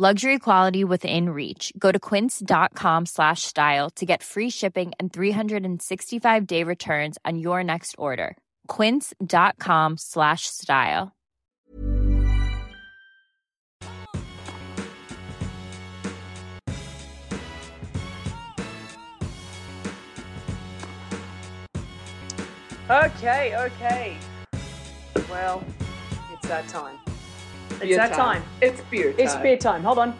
[0.00, 1.72] Luxury quality within reach.
[1.76, 7.64] Go to quince.com slash style to get free shipping and 365 day returns on your
[7.64, 8.36] next order.
[8.68, 11.16] Quince.com slash style.
[22.88, 24.16] Okay, okay.
[25.28, 25.60] Well,
[26.30, 27.07] it's that time.
[27.78, 28.42] It's Beer that time.
[28.60, 29.20] It's beer time.
[29.20, 29.84] It's beer time.
[29.84, 30.18] Hold on.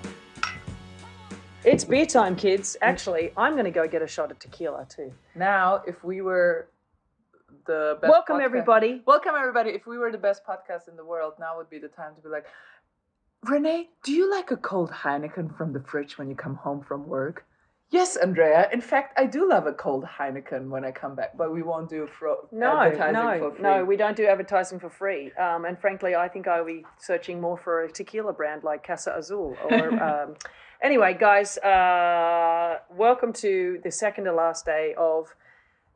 [1.64, 2.76] It's beer time, kids.
[2.80, 2.86] Mm.
[2.86, 5.12] Actually, I'm going to go get a shot of tequila too.
[5.34, 6.68] Now, if we were
[7.66, 9.02] the best Welcome, podcast- everybody.
[9.06, 9.70] Welcome, everybody.
[9.70, 12.22] If we were the best podcast in the world, now would be the time to
[12.22, 12.46] be like,
[13.44, 17.08] Rennae, do you like a cold Heineken from the fridge when you come home from
[17.08, 17.44] work?
[17.90, 18.68] Yes, Andrea.
[18.70, 21.88] In fact, I do love a cold Heineken when I come back, but we won't
[21.88, 23.62] do fro- No, advertising no, for free.
[23.62, 23.84] no.
[23.84, 25.32] We don't do advertising for free.
[25.32, 29.14] Um, and frankly, I think I'll be searching more for a tequila brand like Casa
[29.16, 29.56] Azul.
[29.70, 30.34] Or um,
[30.82, 35.34] anyway, guys, uh, welcome to the second to last day of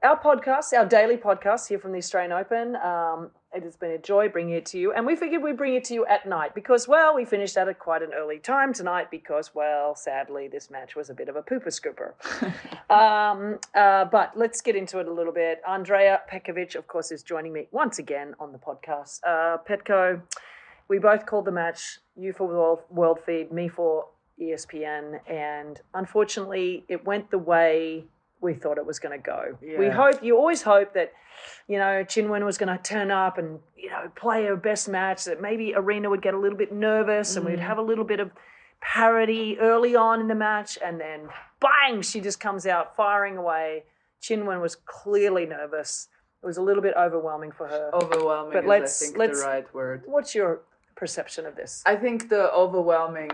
[0.03, 2.75] our podcast, our daily podcast here from the Australian Open.
[2.77, 5.75] Um, it has been a joy bringing it to you, and we figured we'd bring
[5.75, 8.73] it to you at night because, well, we finished at a quite an early time
[8.73, 12.13] tonight because, well, sadly, this match was a bit of a pooper scooper.
[12.91, 15.61] um, uh, but let's get into it a little bit.
[15.69, 19.21] Andrea Petkovic, of course, is joining me once again on the podcast.
[19.27, 20.21] Uh, Petko,
[20.89, 21.99] we both called the match.
[22.17, 24.07] You for World, World Feed, me for
[24.41, 28.05] ESPN, and unfortunately, it went the way
[28.43, 29.57] we thought it was going to go.
[29.63, 31.13] We hope you always hope that
[31.69, 35.25] you know Qinwen was going to turn up and you know play her best match.
[35.25, 37.63] That maybe Aryna would get a little bit nervous and we'd mm.
[37.63, 38.31] have a little bit of
[38.81, 41.29] parity early on in the match, and then
[41.61, 43.85] bang, she just comes out firing away.
[44.21, 46.09] Qinwen was clearly nervous.
[46.43, 47.91] It was a little bit overwhelming for her.
[47.95, 50.03] Overwhelming But is, let's- I think, let's- the right word.
[50.07, 50.63] What's your
[50.97, 51.83] perception of this?
[51.87, 53.31] I think the overwhelming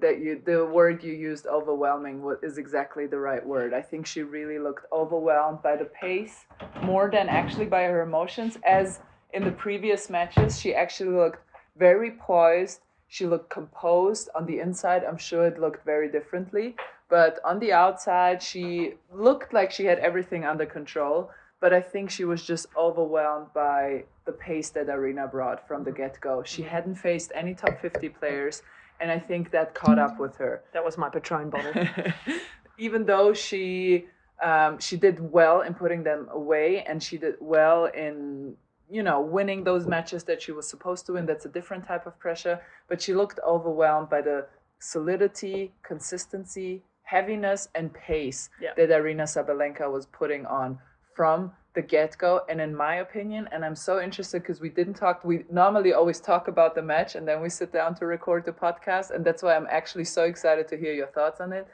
[0.00, 3.72] that you the word you used overwhelming is exactly the right word.
[3.74, 6.46] I think she really looked overwhelmed by the pace
[6.82, 9.00] more than actually by her emotions as
[9.32, 11.42] in the previous matches she actually looked
[11.76, 12.80] very poised.
[13.08, 15.04] She looked composed on the inside.
[15.04, 16.76] I'm sure it looked very differently,
[17.08, 21.30] but on the outside she looked like she had everything under control.
[21.60, 25.92] But I think she was just overwhelmed by the pace that Aryna brought from the
[25.92, 26.42] get go.
[26.42, 28.62] She hadn't faced any top 50 players,
[29.00, 30.62] and I think that caught up with her.
[30.72, 31.72] That was my Patron bottle.
[32.78, 34.06] Even though she
[34.42, 38.54] um, she did well in putting them away, and she did well in
[38.90, 41.26] you know winning those matches that she was supposed to win.
[41.26, 42.60] That's a different type of pressure.
[42.88, 44.46] But she looked overwhelmed by the
[44.78, 48.70] solidity, consistency, heaviness, and pace Yeah.
[48.76, 50.78] that Aryna Sabalenka was putting on
[51.14, 52.42] from the get go.
[52.48, 56.20] And in my opinion, and I'm so interested because we didn't talk, we normally always
[56.20, 59.10] talk about the match and then we sit down to record the podcast.
[59.10, 61.68] And that's why I'm actually so excited to hear your thoughts on it.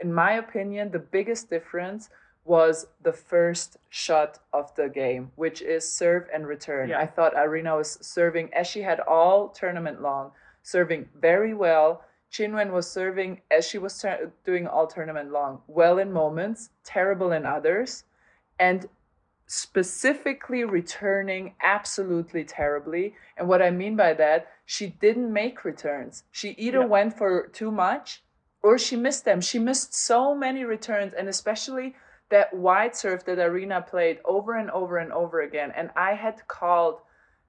[0.00, 2.10] In my opinion, the biggest difference
[2.44, 6.88] was the first shot of the game, which is serve and return.
[6.88, 7.00] Yeah.
[7.00, 12.02] I thought Aryna was serving as she had all tournament long, serving very well.
[12.32, 17.32] Qinwen was serving as she was tur- doing all tournament long, well in moments, terrible
[17.32, 18.04] in others,
[18.58, 18.88] and
[19.50, 23.14] specifically returning absolutely terribly.
[23.36, 26.22] And what I mean by that, she didn't make returns.
[26.30, 26.84] She either Yeah.
[26.96, 28.22] went for too much
[28.62, 29.40] or she missed them.
[29.40, 31.96] She missed so many returns, and especially
[32.28, 35.72] that wide serve that Aryna played over and over and over again.
[35.74, 37.00] And I had called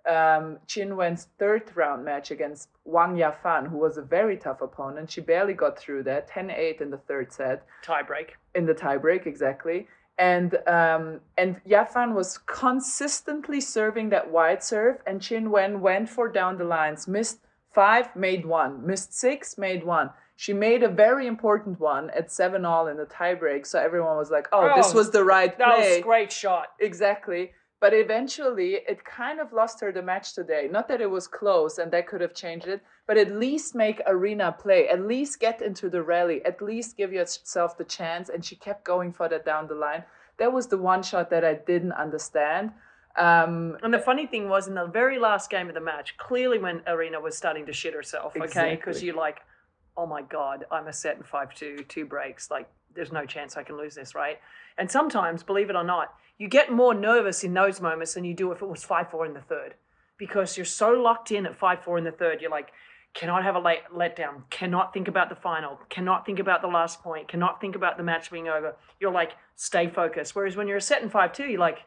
[0.07, 5.11] um, Qinwen's third round match against Wang Yafan, who was a very tough opponent.
[5.11, 8.29] She barely got through that, 10 8 in the third set Tiebreak.
[8.55, 9.87] in the tiebreak exactly
[10.29, 11.03] and um,
[11.41, 12.29] and Yafan was
[12.65, 17.39] consistently serving that wide serve and Qinwen went for down the lines missed
[17.79, 20.09] five made one missed six made one
[20.45, 24.31] She made a very important one at seven all in the tiebreak, so everyone was
[24.37, 26.67] like, "Oh, this Oh, was the right That play." was a great shot.
[26.89, 27.43] Exactly.
[27.81, 30.69] But eventually, it kind of lost her the match today.
[30.71, 34.05] Not that it was close and that could have changed it, but at least make
[34.05, 34.87] Aryna play.
[34.87, 36.45] At least get into the rally.
[36.45, 38.29] At least give yourself the chance.
[38.29, 40.03] And she kept going for that down the line.
[40.37, 42.71] That was the one shot that I didn't understand.
[43.17, 46.59] Um, And the funny thing was, in the very last game of the match, clearly
[46.59, 49.39] when Aryna was starting to shit herself, okay, because you're like,
[49.97, 53.57] oh my god, I'm a set in five two, two breaks, like there's no chance
[53.57, 54.39] I can lose this, right?
[54.77, 58.33] And sometimes, believe it or not, you get more nervous in those moments than you
[58.33, 59.75] do if it was five four in the third,
[60.17, 62.41] because you're so locked in at five four in the third.
[62.41, 62.69] You're like,
[63.13, 67.03] cannot have a late letdown, cannot think about the final, cannot think about the last
[67.03, 68.75] point, cannot think about the match being over.
[68.99, 70.35] You're like, stay focused.
[70.35, 71.77] Whereas when you're a set in five two, you're like.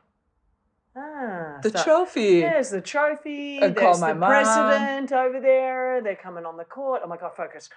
[0.96, 2.40] Ah, the start- trophy.
[2.40, 3.58] there's the trophy.
[3.58, 4.30] And there's my the mom.
[4.30, 6.00] president over there.
[6.00, 7.02] They're coming on the court.
[7.04, 7.68] Oh my god, focus.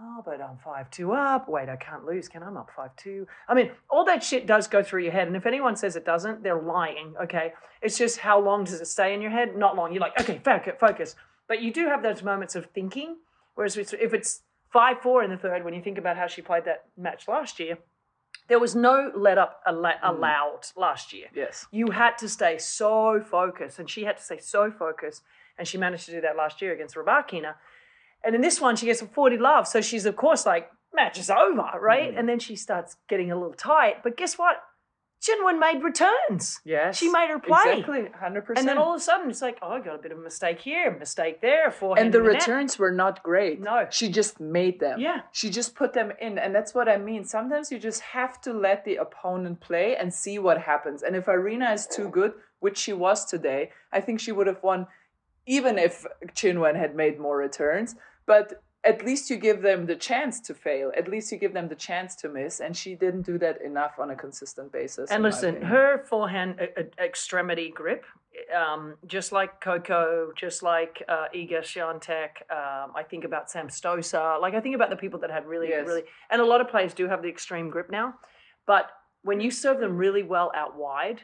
[0.00, 1.48] Oh, but I'm five two up.
[1.48, 2.28] Wait, I can't lose.
[2.28, 2.46] Can I?
[2.46, 3.26] I'm up five two.
[3.48, 5.26] I mean, all that shit does go through your head.
[5.26, 7.14] And if anyone says it doesn't, they're lying.
[7.22, 7.52] Okay,
[7.82, 9.56] it's just how long does it stay in your head?
[9.56, 9.92] Not long.
[9.92, 11.16] You're like, okay, focus, focus.
[11.48, 13.16] But you do have those moments of thinking.
[13.54, 14.42] Whereas if it's
[14.72, 17.58] five four in the third, when you think about how she played that match last
[17.58, 17.78] year,
[18.46, 20.08] there was no let up alla- mm.
[20.08, 21.66] allowed last year yes.
[21.70, 25.22] you had to stay so focused, and she had to stay so focused,
[25.58, 27.54] and she managed to do that last year against Rybakina.
[28.24, 31.18] And in this one, she gets a 40 love, so she's of course like, match
[31.18, 32.12] is over, right?
[32.14, 32.18] Mm.
[32.18, 34.02] And then she starts getting a little tight.
[34.02, 34.62] But guess what?
[35.20, 36.60] Qinwen made returns.
[36.64, 36.96] Yes.
[36.96, 37.80] She made her play.
[37.80, 38.02] Exactly.
[38.02, 38.52] 100%.
[38.56, 40.22] And then all of a sudden, it's like, oh, I got a bit of a
[40.22, 42.06] mistake here, a mistake there, forehand.
[42.06, 43.60] and the returns were not great.
[43.60, 43.88] No.
[43.90, 45.00] She just made them.
[45.00, 45.22] Yeah.
[45.32, 46.38] She just put them in.
[46.38, 47.24] And that's what I mean.
[47.24, 51.02] Sometimes you just have to let the opponent play and see what happens.
[51.02, 54.62] And if Aryna is too good, which she was today, I think she would have
[54.62, 54.86] won
[55.46, 57.96] even if Qinwen had made more returns.
[58.28, 60.92] But at least you give them the chance to fail.
[60.96, 62.60] At least you give them the chance to miss.
[62.60, 65.10] And she didn't do that enough on a consistent basis.
[65.10, 68.04] And listen, her forehand uh, uh, extremity grip,
[68.62, 74.40] um, just like Coco, just like uh, Iga Swiatek, um, I think about Sam Stosur.
[74.40, 75.86] Like I think about the people that had really, Yes.
[75.86, 78.14] really, and a lot of players do have the extreme grip now.
[78.66, 78.90] But
[79.22, 81.20] when you serve them really well out wide,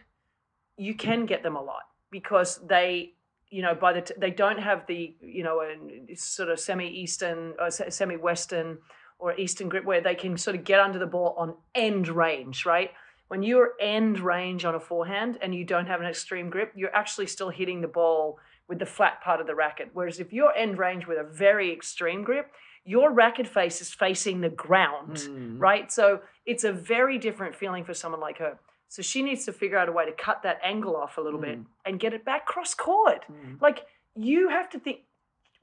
[0.77, 3.15] you can get them a lot because they,
[3.51, 7.55] you know, by the t- they don't have the, you know, a sort of semi-eastern
[7.61, 8.79] uh, or semi-western
[9.19, 12.67] or eastern grip where they can sort of get under the ball on end range,
[12.67, 12.91] right?
[13.29, 16.95] When you're end range on a forehand and you don't have an extreme grip, you're
[16.95, 18.39] actually still hitting the ball
[18.69, 19.91] with the flat part of the racket.
[19.93, 22.51] Whereas if you're end range with a very extreme grip,
[22.85, 25.59] your racket face is facing the ground, mm.
[25.59, 25.91] right?
[25.91, 28.59] So it's a very different feeling for someone like her.
[28.95, 31.41] So she needs to figure out a way to cut that angle off a little
[31.41, 31.65] bit mm.
[31.85, 33.25] and get it back cross court.
[33.29, 33.61] Mm.
[33.61, 35.01] Like you have to think.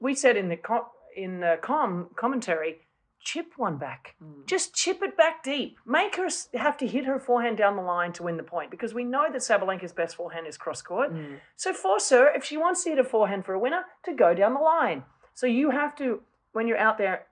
[0.00, 0.82] We said in the com,
[1.16, 2.80] in the com commentary,
[3.22, 4.16] chip one back.
[4.22, 4.46] Mm.
[4.46, 5.78] Just chip it back deep.
[5.86, 8.92] Make her have to hit her forehand down the line to win the point because
[8.92, 11.10] we know that Sabalenka's best forehand is cross court.
[11.56, 14.34] So force her if she wants to hit a forehand for a winner to go
[14.34, 15.04] down the line.
[15.32, 16.20] So you have to
[16.52, 17.24] when you're out there.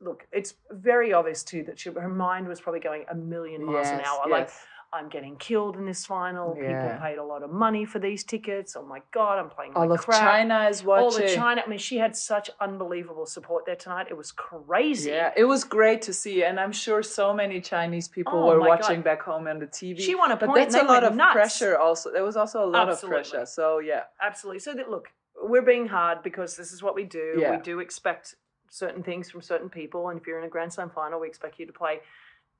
[0.00, 3.86] Look, it's very obvious too that she, her mind was probably going a million miles
[3.86, 4.28] an Yes, hour.
[4.28, 4.58] Like yes.
[4.96, 6.56] I'm getting killed in this final.
[6.60, 6.82] Yeah.
[6.88, 8.74] People paid a lot of money for these tickets.
[8.76, 10.20] Oh my god, I'm playing All like of crap.
[10.20, 11.04] China is watching.
[11.04, 11.62] All the China.
[11.64, 14.06] I mean, she had such unbelievable support there tonight.
[14.10, 15.10] It was crazy.
[15.10, 18.60] Yeah, it was great to see, and I'm sure so many Chinese people Oh were
[18.60, 19.04] watching God.
[19.04, 20.00] back home on the TV.
[20.00, 20.52] She won a point.
[20.52, 21.32] but that's a lot of nuts.
[21.34, 21.76] pressure.
[21.78, 23.20] Also, there was also a lot Absolutely.
[23.20, 23.46] of pressure.
[23.46, 24.60] So yeah, Absolutely.
[24.60, 25.08] So that look,
[25.42, 27.36] we're being hard because this is what we do.
[27.38, 27.50] Yeah.
[27.56, 28.34] We do expect
[28.70, 31.58] certain things from certain people, and if you're in a Grand Slam final, we expect
[31.58, 32.00] you to play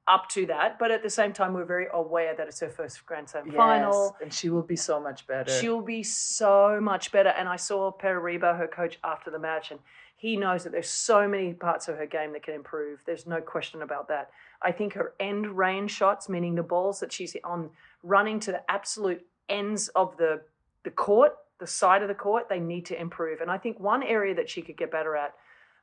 [0.08, 0.78] up to that.
[0.78, 4.16] But at the same time, we're very aware that it's her first Grand Slam final.
[4.22, 5.50] And she will be so much better.
[5.50, 7.30] She'll be so much better.
[7.30, 9.80] And I saw Pere Riba, her coach, after the match, and
[10.16, 13.00] he knows that there's so many parts of her game that can improve.
[13.04, 14.30] There's no question about that.
[14.62, 17.70] I think her end range shots, meaning the balls that she's on
[18.02, 20.40] running to the absolute ends of the
[20.84, 23.40] the court, the side of the court, they need to improve.
[23.40, 25.34] And I think one area that she could get better at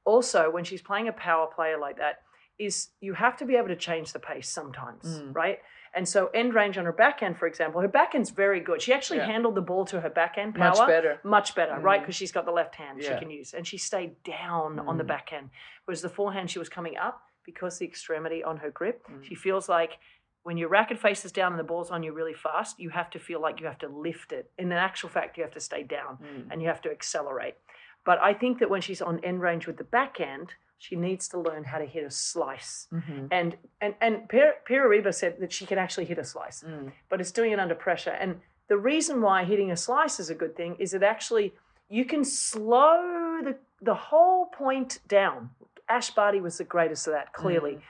[0.05, 2.21] also when she's playing a power player like that
[2.65, 5.35] is you have to be able to change the pace sometimes, Mm.
[5.35, 5.59] right?
[5.95, 8.81] And so end range on her backhand, for example, her backhand's very good.
[8.81, 9.27] She actually Yeah.
[9.27, 11.19] handled the ball to her backhand power Much better.
[11.23, 11.99] much better, right?
[11.99, 12.03] Mm.
[12.03, 15.03] Because she's got the left hand she can use, and she stayed down on the
[15.03, 15.07] Mm.
[15.07, 15.49] backhand,
[15.85, 19.05] whereas the forehand she was coming up because the extremity on her grip.
[19.07, 19.23] Mm.
[19.23, 19.99] She feels like
[20.43, 23.19] when your racket faces down and the ball's on you really fast, you have to
[23.19, 24.51] feel like you have to lift it.
[24.57, 26.47] In the actual fact, you have to stay down Mm.
[26.51, 27.55] and you have to accelerate.
[28.03, 31.27] But I think that when she's on end range with the back backhand, she needs
[31.29, 32.87] to learn how to hit a slice.
[32.91, 33.27] Mm-hmm.
[33.31, 36.91] And and and Pira Pira said that she can actually hit a slice, Mm.
[37.09, 38.11] but it's doing it under pressure.
[38.11, 41.53] And the reason why hitting a slice is a good thing is it actually
[41.89, 45.49] you can slow the the whole point down
[45.89, 47.73] Ash Barty was the greatest of that, clearly.
[47.73, 47.81] Mm.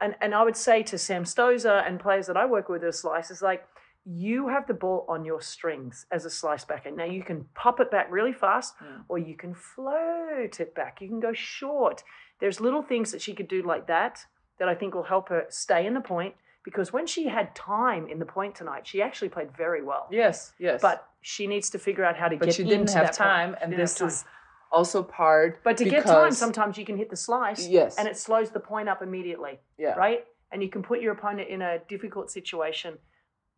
[0.00, 3.00] And and I would say to Sam Stosur and players that I work with as
[3.00, 3.66] slice is like,
[4.04, 6.90] you have the ball on your strings as a slice backer.
[6.90, 9.04] Now you can pop it back really fast, Mm.
[9.08, 11.00] or you can float it back.
[11.00, 12.02] You can go short.
[12.40, 14.26] There's little things that she could do like that
[14.58, 16.34] that I think will help her stay in the point.
[16.64, 20.06] Because when she had time in the point tonight, she actually played very well.
[20.12, 20.80] Yes, yes.
[20.80, 22.40] But she needs to figure out how to get.
[22.40, 23.14] but get she didn't have point.
[23.14, 24.08] time, and this time.
[24.08, 24.24] is
[24.70, 25.58] also part.
[25.64, 27.98] But to get time, sometimes you can hit the slice, Yes.
[27.98, 29.94] and it slows the point up immediately, yeah.
[29.94, 30.24] right?
[30.52, 32.96] And you can put your opponent in a difficult situation,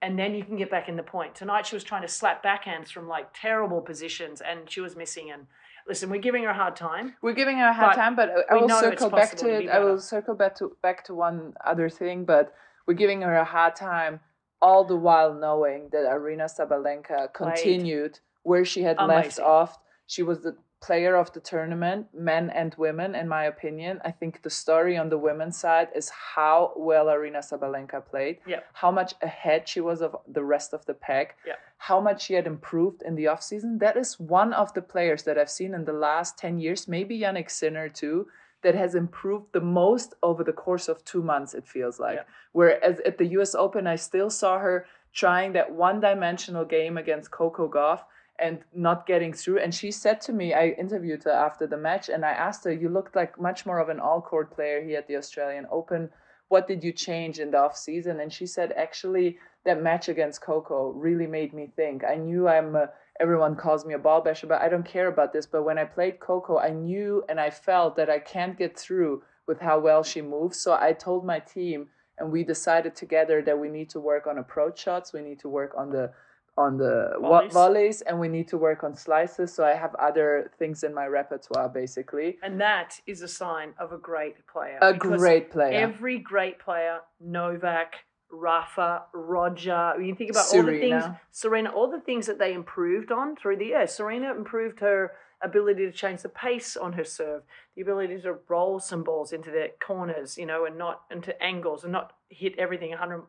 [0.03, 1.35] and then you can get back in the point.
[1.35, 5.31] Tonight, she was trying to slap backhands from like terrible positions, and she was missing.
[5.31, 5.47] And
[5.89, 7.15] listen, we're giving her a hard time.
[7.23, 9.69] We're giving her a hard But time, but I- will circle back to it.
[9.69, 12.53] I will circle back to back to one other thing, but
[12.87, 14.21] we're giving her a hard time
[14.61, 19.79] all the while knowing that Aryna Sabalenka continued where she had left off.
[20.07, 24.00] She was the player of the tournament, men and women, in my opinion.
[24.05, 28.61] I think the story on the women's side is how well Aryna Sabalenka played, Yeah.
[28.75, 31.57] how much ahead she was of the rest of the pack, Yeah.
[31.79, 33.79] how much she had improved in the offseason.
[33.79, 37.19] That is one of the players that I've seen in the last 10 years, maybe
[37.19, 38.29] Jannik Sinner too,
[38.62, 42.17] that has improved the most over the course of two months, it feels like.
[42.17, 42.25] Yeah.
[42.53, 47.31] Whereas at the US Open, I still saw her trying that one dimensional game against
[47.31, 48.00] Coco Gauff
[48.38, 49.61] and not getting through.
[49.61, 52.73] And she said to me, I interviewed her after the match and I asked her,
[52.73, 56.11] You looked like much more of an all court player here at the Australian Open.
[56.49, 58.21] What did you change in the off season?
[58.21, 62.03] And she said, Actually, that match against Coco really made me think.
[62.05, 65.33] I knew I'm a, everyone calls me a ball basher, but I don't care about
[65.33, 65.47] this.
[65.47, 69.23] But when I played Coco, I knew and I felt that I can't get through
[69.47, 70.61] with how well she moves.
[70.61, 71.88] So I told my team,
[72.19, 75.12] and we decided together that we need to work on approach shots.
[75.12, 76.12] We need to work on the
[76.57, 77.53] on the Volleys.
[77.53, 79.53] volleys, and we need to work on slices.
[79.53, 82.39] So I have other things in my repertoire, basically.
[82.43, 84.79] And that is a sign of a great player.
[84.81, 85.73] A great player.
[85.73, 87.95] Every great player, Novak,
[88.31, 89.95] Rafa, Roger.
[90.01, 91.21] You think about all the things, Serena.
[91.31, 93.87] Serena, all the things that they improved on through the year.
[93.87, 97.43] Serena improved her ability to change the pace on her serve,
[97.77, 101.85] the ability to roll some balls into the corners, you know, and not into angles
[101.85, 103.23] and not hit everything 100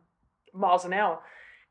[0.54, 1.20] miles an hour.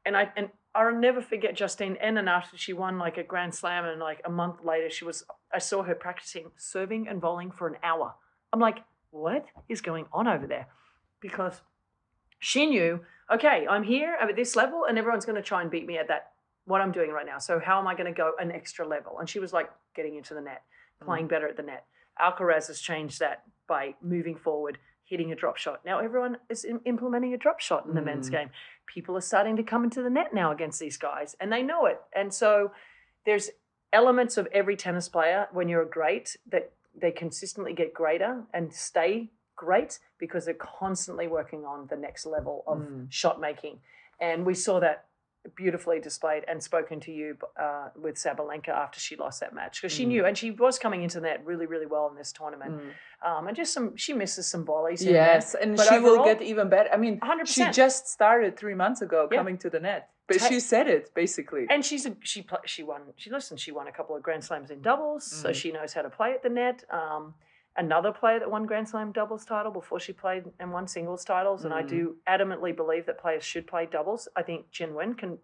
[0.05, 3.85] And I and I'll never forget Justine Henin after she won like a Grand Slam,
[3.85, 5.23] and like a month later, she was.
[5.53, 8.13] I saw her practicing serving and volleying for an hour.
[8.51, 8.79] I'm like,
[9.11, 10.67] what is going on over there?
[11.21, 11.61] Because
[12.39, 12.99] she knew,
[13.33, 15.97] okay, I'm here I'm at this level, and everyone's going to try and beat me
[15.97, 16.33] at that
[16.65, 17.39] what I'm doing right now.
[17.39, 19.19] So how am I going to go an extra level?
[19.19, 20.63] And she was like getting into the net,
[21.01, 21.05] mm.
[21.05, 21.85] playing better at the net.
[22.21, 24.77] Alcaraz has changed that by moving forward,
[25.07, 25.81] hitting a drop shot.
[25.85, 28.49] Now everyone is implementing a drop shot in the men's game.
[28.87, 31.85] People are starting to come into the net now against these guys, and they know
[31.85, 32.01] it.
[32.15, 32.71] And so
[33.25, 33.49] there's
[33.93, 38.73] elements of every tennis player when you're a great that they consistently get greater and
[38.73, 43.07] stay great because they're constantly working on the next level of Mm.
[43.11, 43.79] shot making.
[44.19, 45.05] And we saw that
[45.55, 49.93] beautifully displayed and spoken to you uh, with Sabalenka after she lost that match because
[49.93, 49.97] Mm.
[49.97, 52.81] she knew and she was coming into that really really well in this tournament.
[53.23, 55.01] Um, and just some she misses some volleys.
[55.01, 55.33] here and there.
[55.35, 56.89] Yes, and But she will get even better.
[56.91, 57.47] I mean, 100%.
[57.47, 59.37] she just started three months ago Yeah.
[59.37, 61.65] coming to the net, but Ta- she said it basically.
[61.69, 64.69] And she's a, she she won she listened she won a couple of Grand Slams
[64.71, 65.53] in doubles, so Mm-hmm.
[65.53, 66.83] she knows how to play at the net.
[66.89, 67.33] Um,
[67.77, 71.65] another player that won Grand Slam doubles title before she played and won singles titles,
[71.65, 72.33] and I do Mm-hmm.
[72.51, 74.27] adamantly believe that players should play doubles.
[74.35, 75.37] I think Qinwen can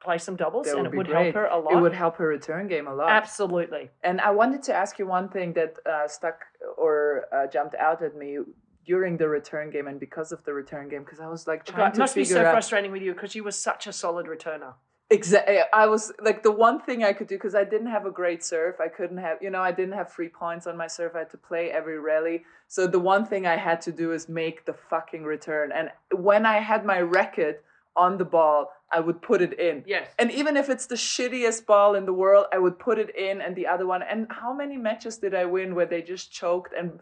[0.00, 1.22] play some doubles, That and would it would great.
[1.24, 1.72] help her a lot.
[1.74, 3.10] It would help her return game a lot.
[3.10, 3.90] Absolutely.
[4.04, 6.44] And I wanted to ask you one thing that uh, stuck
[6.76, 8.38] or uh, jumped out at me
[8.86, 11.78] during the return game and because of the return game, because I was like trying
[11.78, 11.88] to.
[11.88, 14.26] It to must be so out frustrating with you because you were such a solid
[14.26, 14.74] returner.
[15.10, 15.56] Exactly.
[15.56, 18.10] Eh, I was like the one thing I could do because I didn't have a
[18.10, 18.80] great serve.
[18.80, 21.16] I couldn't have, you know, I didn't have free points on my serve.
[21.16, 22.44] I had to play every rally.
[22.66, 25.72] So the one thing I had to do is make the fucking return.
[25.72, 27.64] And when I had my racket
[27.96, 29.84] on the ball, I would put it in.
[29.86, 30.08] Yes.
[30.18, 33.40] And even if it's the shittiest ball in the world, I would put it in
[33.40, 34.02] and the other one.
[34.02, 37.00] And how many matches did I win where they just choked and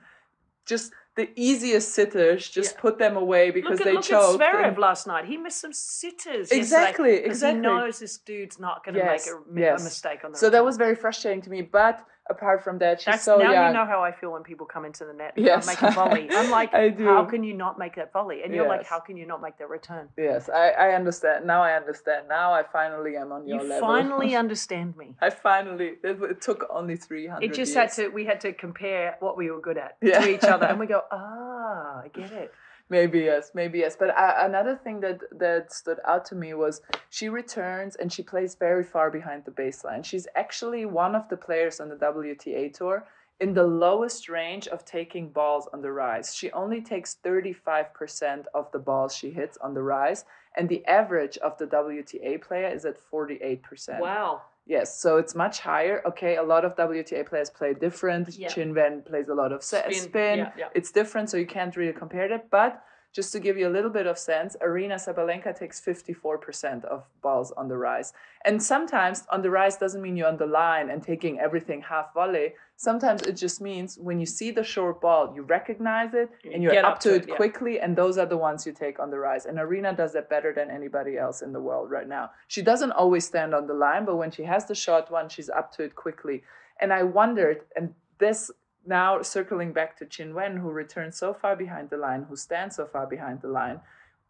[0.65, 2.81] just the easiest sitters just Yeah.
[2.81, 4.41] put them away because look at, they look choked.
[4.41, 5.25] at Zverev and- last night.
[5.25, 6.53] He missed some sitters.
[6.53, 7.57] Exactly, exactly.
[7.57, 9.81] He knows this dude's not going to Yes, make a, yes.
[9.81, 11.63] a mistake on the so that was very frustrating to me.
[11.63, 13.67] But apart from that, she's That's so now young.
[13.69, 15.67] you know how I feel when people come into the net and Yes.
[15.67, 16.29] make a volley.
[16.31, 18.43] I'm like, how can you not make that volley?
[18.43, 20.09] And you're like, how can you not make that return?
[20.17, 21.47] Yes, I, I understand.
[21.47, 22.29] Now I understand.
[22.29, 23.89] Now I finally am on your You level.
[23.89, 25.15] You finally understand me.
[25.21, 25.95] I finally.
[26.03, 27.51] It, it took only three hundred.
[27.51, 28.09] It just had to.
[28.09, 30.21] We had to compare what we were good at Yeah.
[30.21, 32.53] to each other, and we go, ah, I get it.
[32.89, 33.97] Maybe yes, maybe yes.
[33.99, 38.23] But uh, another thing that that stood out to me was she returns and she
[38.23, 40.05] plays very far behind the baseline.
[40.05, 43.07] She's actually one of the players on the WTA tour
[43.41, 46.35] in the lowest range of taking balls on the rise.
[46.35, 50.25] She only takes 35% of the balls she hits on the rise,
[50.57, 54.01] and the average of the WTA player is at 48%.
[54.01, 54.43] Wow.
[54.67, 56.03] Yes, so it's much higher.
[56.07, 58.37] Okay, a lot of WTA players play different.
[58.37, 58.49] Yeah.
[58.49, 60.39] Qinwen plays a lot of Spin, spin.
[60.39, 60.69] yeah, yeah.
[60.75, 62.49] It's different, so you can't really compare it.
[62.51, 62.83] But
[63.13, 67.53] just to give you a little bit of sense, Aryna Sabalenka takes 54% of balls
[67.53, 68.13] on the rise.
[68.45, 72.13] And sometimes on the rise doesn't mean you're on the line and taking everything half
[72.13, 72.55] volley.
[72.79, 76.73] Sometimes it just means when you see the short ball, you recognize it and you're
[76.73, 77.37] get up, to to it, it, yeah.
[77.37, 79.47] quickly, and those are the ones you take on the rise.
[79.47, 82.31] And Aryna does that better than anybody else in the world right now.
[82.49, 85.49] She doesn't always stand on the line, but when she has the short one, she's
[85.49, 86.43] up to it quickly.
[86.79, 88.51] And I wondered, and this
[88.87, 92.85] now circling back to Qinwen, who returns so far behind the line, who stands so
[92.85, 93.81] far behind the line,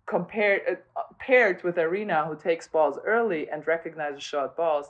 [0.06, 4.86] compared uh, paired with Aryna, who takes balls early and recognizes short balls,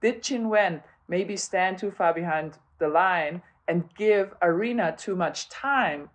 [0.00, 3.34] did Qinwen maybe stand too far behind the line
[3.68, 6.10] and give Aryna too much time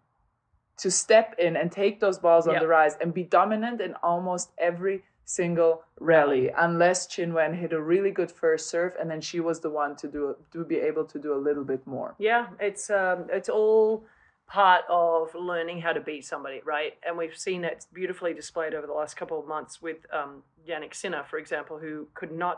[0.77, 2.63] to step in and take those balls on Yeah.
[2.65, 8.11] the rise and be dominant in almost every single rally, unless Qinwen hit a really
[8.19, 10.21] good first serve and then she was the one to do
[10.53, 12.09] to be able to do a little bit more.
[12.29, 14.05] Yeah, it's um, it's all
[14.47, 16.93] part of learning how to beat somebody, right?
[17.05, 20.31] And we've seen it beautifully displayed over the last couple of months with um,
[20.67, 22.57] Jannik Sinner, for example, who could not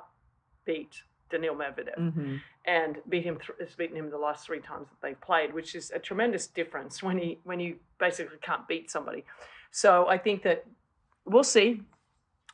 [0.69, 0.93] beat
[1.31, 2.35] Daniil Medvedev Mm-hmm.
[2.65, 3.37] and beat him.
[3.39, 6.47] Th- has beaten him the last three times that they've played, which is a tremendous
[6.47, 9.23] difference when he when you basically can't beat somebody.
[9.71, 10.65] So I think that
[11.25, 11.81] we'll see.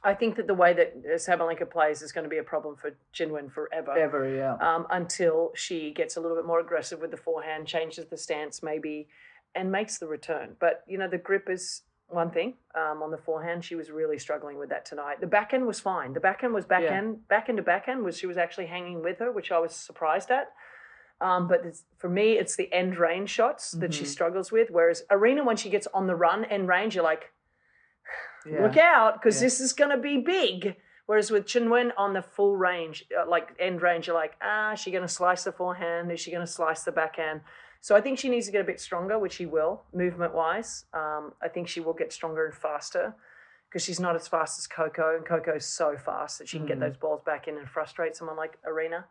[0.03, 2.75] I think that the way that uh, Sabalenka plays is going to be a problem
[2.75, 4.53] for Qinwen forever Ever, yeah.
[4.61, 8.61] um, until she gets a little bit more aggressive with the forehand, changes the stance
[8.61, 9.07] maybe,
[9.55, 10.55] and makes the return.
[10.59, 13.63] But you know, the grip is one thing um, on the forehand.
[13.65, 15.19] She was really struggling with that tonight.
[15.19, 16.13] The backhand was fine.
[16.13, 19.51] The backhand was backhand, backhand to backhand was she was actually hanging with her, which
[19.51, 20.51] I was surprised at.
[21.19, 24.69] Um, but it's, for me, it's the end range shots that she struggles with.
[24.69, 27.31] Whereas Aryna, when she gets on the run end range, you're like,
[28.45, 28.61] yeah.
[28.61, 29.47] look out because Yeah.
[29.47, 30.75] this is going to be big.
[31.07, 34.79] Whereas with Qinwen on the full range, uh, like end range, you're like, ah, is
[34.79, 36.11] she going to slice the forehand?
[36.11, 37.41] Is she going to slice the backhand?
[37.81, 40.85] So I think she needs to get a bit stronger, which she will, movement wise.
[40.93, 43.15] Um, I think she will get stronger and faster
[43.69, 46.79] because she's not as fast as Coco, and Coco's so fast that she can get
[46.79, 49.03] those balls back in and frustrate someone like Aryna.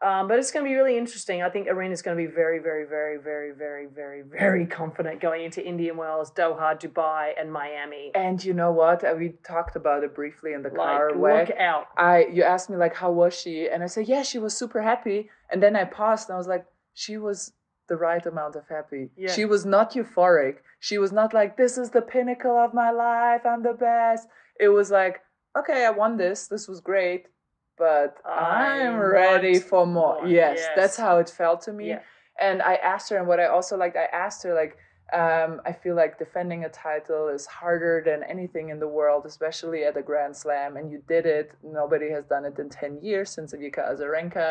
[0.00, 1.42] Um, but it's going to be really interesting.
[1.42, 5.44] I think Aryna's going to be very, very, very, very, very, very, very confident going
[5.44, 8.10] into Indian Wells, Doha, Dubai, and Miami.
[8.16, 9.04] And you know what?
[9.04, 11.40] Uh, We talked about it briefly in the car Like, away.
[11.46, 11.86] look out.
[11.96, 14.82] I you asked me like how was she, and I said yeah, she was super
[14.82, 15.30] happy.
[15.52, 17.52] And then I paused and I was like, she was
[17.92, 19.04] the right amount of happy.
[19.24, 19.32] Yeah.
[19.36, 20.56] She was not euphoric.
[20.88, 23.42] She was not like this is the pinnacle of my life.
[23.50, 24.24] I'm the best.
[24.64, 25.16] It was like
[25.60, 26.38] okay, I won this.
[26.54, 27.22] This was great,
[27.84, 30.14] but I I'm ready for more.
[30.22, 30.28] more.
[30.40, 30.70] Yes, Yes.
[30.78, 31.88] that's how it felt to me.
[31.92, 32.00] Yeah.
[32.48, 34.74] And I asked her, and what I also liked, I asked her like.
[35.24, 39.80] Um, I feel like defending a title is harder than anything in the world, especially
[39.88, 40.70] at a Grand Slam.
[40.78, 41.46] And you did it.
[41.80, 44.48] Nobody has done it in 10 years since Vika Azarenka.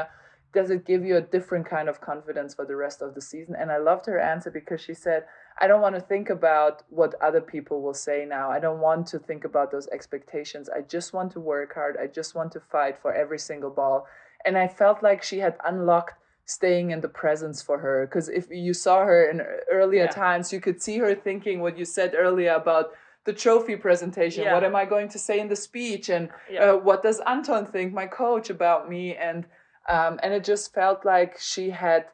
[0.54, 3.56] Does it give you a different kind of confidence for the rest of the season?
[3.58, 5.26] And I loved her answer because she said,
[5.60, 8.50] I don't want to think about what other people will say now.
[8.52, 10.70] I don't want to think about those expectations.
[10.70, 11.96] I just want to work hard.
[12.02, 14.08] I just want to fight for every single ball.
[14.46, 18.48] And I felt like she had unlocked staying in the presence for her because if
[18.50, 20.10] you saw her in earlier Yeah.
[20.10, 22.92] times you could see her thinking what you said earlier about
[23.24, 24.54] the trophy presentation Yeah.
[24.54, 26.72] what am i going to say in the speech and Yeah.
[26.72, 29.46] uh, what does anton think my coach about me and
[29.90, 32.06] um, and it just felt like she had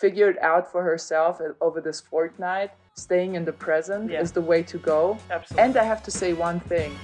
[0.00, 4.20] figured out for herself over this fortnight staying in the present Yeah.
[4.20, 5.64] is the way to go Absolutely.
[5.64, 6.96] and i have to say one thing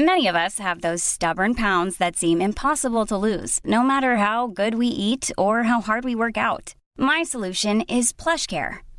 [0.00, 4.46] Many of us have those stubborn pounds that seem impossible to lose, no matter how
[4.46, 6.74] good we eat or how hard we work out.
[6.96, 8.78] My solution is PlushCare.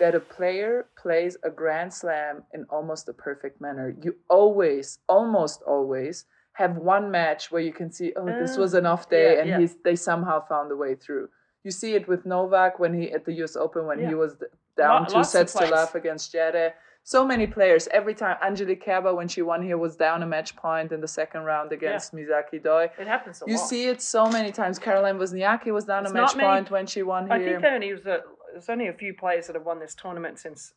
[0.00, 3.94] that a player plays a grand slam in almost a perfect manner.
[4.02, 8.84] You always, almost always, have one match where you can see, oh, this was an
[8.86, 9.58] off uh, day, yeah, and yeah.
[9.60, 11.28] he's they somehow found a way through.
[11.64, 13.54] You see it with Novak when he at the U.S.
[13.54, 14.08] Open when Yeah.
[14.08, 14.32] he was
[14.76, 16.72] down two sets to love against Djere.
[17.02, 17.88] So many players.
[17.92, 21.08] Every time Angelique Kerber when she won here was down a match point in the
[21.08, 22.90] second round against Misaki Doi.
[22.98, 23.68] It happens a You lot.
[23.68, 24.78] see it so many times.
[24.78, 27.34] Caroline Wozniacki was down It's a match many- point when she won here.
[27.36, 28.20] I think only was a,
[28.52, 30.72] there's only a few players that have won this tournament since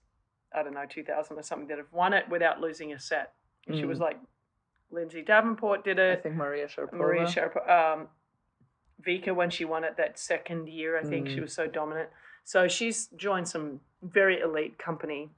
[0.55, 3.33] I don't know 2000 or something that have won it without losing a set.
[3.73, 4.19] She was like
[4.91, 6.19] Lindsay Davenport did it.
[6.19, 6.93] I think Maria Sharapova.
[6.93, 8.07] Maria Sharapova, um,
[9.01, 11.41] Vika when she won it that second year, I think she Mm.
[11.43, 12.09] was so dominant.
[12.43, 15.29] So she's joined some very elite company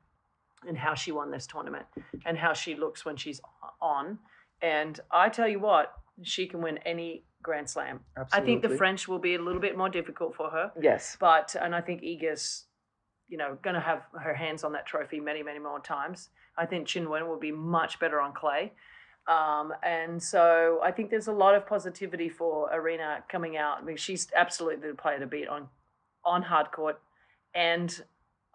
[0.67, 1.85] in how she won this tournament
[2.25, 3.39] and how she looks when she's
[3.79, 4.17] on.
[4.61, 5.93] And I tell you what,
[6.23, 7.99] she can win any Grand Slam.
[8.33, 10.71] I think the French will be a little bit more difficult for her.
[10.81, 11.15] Yes.
[11.19, 12.65] But and I think Iga's,
[13.29, 16.29] you know, going to have her hands on that trophy many, many more times.
[16.57, 18.73] I think Qinwen will be much better on clay.
[19.27, 23.77] Um, and so I think there's a lot of positivity for Aryna coming out.
[23.79, 25.67] I mean, she's absolutely the player to beat on
[26.23, 26.99] on hard court,
[27.53, 28.03] and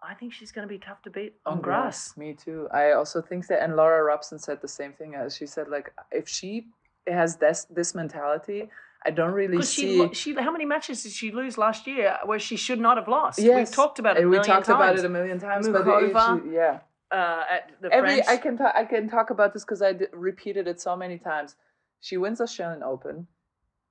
[0.03, 2.17] I think she's going to be tough to beat on, grass.
[2.17, 2.67] Me too.
[2.73, 5.93] I also think that, and Laura Robson said the same thing as she said, like
[6.11, 6.67] if she
[7.07, 8.69] has this this mentality,
[9.05, 10.07] I don't really see.
[10.09, 13.07] she, she, how many matches did she lose last year where she should not have
[13.07, 13.39] lost?
[13.39, 14.23] yes, We've talked about it.
[14.23, 14.99] A we million talked about times.
[14.99, 15.67] it a million times.
[15.67, 16.79] But she- yeah,
[17.11, 18.27] Uh, at the every French.
[18.27, 21.17] I can ta- I can talk about this because I d- repeated it so many
[21.17, 21.55] times.
[21.99, 23.27] She wins the Australian Open,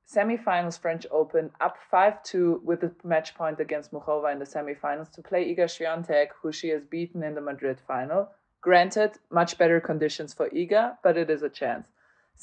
[0.07, 5.11] semifinals French Open, up five two with a match point against Mukhova in the semifinals
[5.13, 8.31] to play Iga Swiatek, who she has beaten in the Madrid final.
[8.61, 11.87] Granted, much better conditions for Iga, but it is a chance.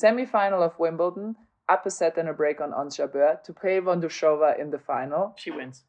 [0.01, 1.35] Semifinal of Wimbledon,
[1.69, 5.33] up a set and a break on Ons Jabeur to play Vondushova in the final
[5.37, 5.83] she wins.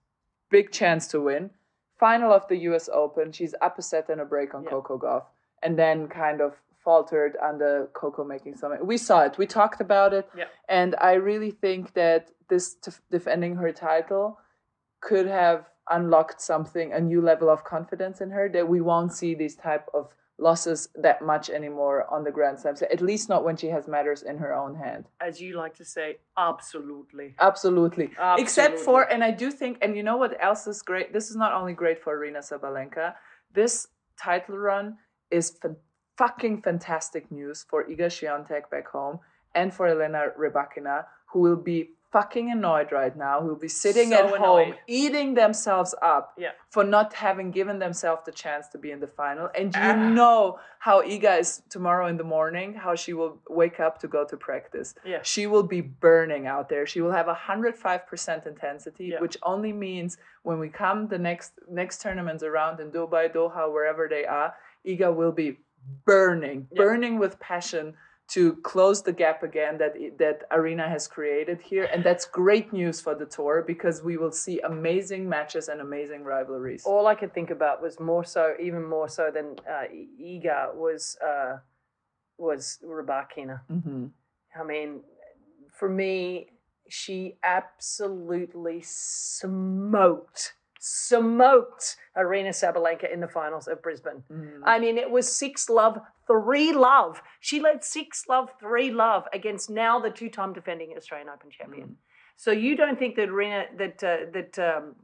[0.51, 1.51] big chance to win.
[1.99, 4.71] Final of the US Open, she's up a set and a break on Yeah.
[4.71, 5.25] Coco Gauff,
[5.63, 8.85] and then kind of faltered under Coco making something.
[8.87, 10.47] We saw it, we talked about it, Yeah.
[10.69, 14.39] and I really think that this t- defending her title
[15.01, 19.35] could have unlocked something, a new level of confidence in her that we won't see
[19.35, 22.83] these type of losses that much anymore on the Grand Slams.
[22.83, 25.07] At least not when she has matters in her own hand.
[25.21, 27.35] As you like to say, absolutely.
[27.41, 28.11] Absolutely.
[28.39, 31.13] Except for, and I do think, and you know what else is great?
[31.13, 33.15] This is not only great for Aryna Sabalenka.
[33.53, 34.97] This title run
[35.31, 35.77] is fa-
[36.17, 39.19] fucking fantastic news for Iga Swiatek back home
[39.55, 44.11] and for Elena Rybakina, who will be fucking annoyed right now, who will be sitting
[44.11, 46.53] So at home eating themselves up Yeah.
[46.71, 49.51] for not having given themselves the chance to be in the final.
[49.55, 50.09] And you Ah.
[50.09, 54.25] know how Iga is tomorrow in the morning, how she will wake up to go
[54.25, 54.95] to practice.
[55.05, 55.21] Yeah.
[55.23, 56.87] She will be burning out there.
[56.87, 59.21] She will have 105% intensity, Yeah.
[59.21, 64.09] which only means when we come the next next tournaments around in Dubai, Doha, wherever
[64.09, 64.55] they are,
[64.87, 65.59] Iga will be
[66.05, 67.97] burning, burning with passion
[68.29, 73.01] to close the gap again that that Aryna has created here, and that's great news
[73.01, 76.85] for the tour because we will see amazing matches and amazing rivalries.
[76.85, 79.85] All I could think about was more so, even more so than uh,
[80.21, 81.59] Iga was uh,
[82.37, 83.61] was Rybakina.
[83.71, 84.11] Mhm.
[84.59, 85.01] I mean,
[85.73, 86.51] for me,
[86.89, 94.23] she absolutely smoked, smoked Aryna Sabalenka in the finals of Brisbane.
[94.33, 94.61] Mm.
[94.65, 97.21] I mean, it was six love, three love.
[97.41, 101.97] She led six love, three love against now the two-time defending Australian Open champion.
[102.37, 104.95] So you don't think that Aryna that uh, that um,